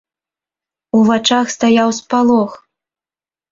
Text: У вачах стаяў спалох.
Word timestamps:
У 0.99 1.01
вачах 1.09 1.53
стаяў 1.57 1.89
спалох. 2.01 2.51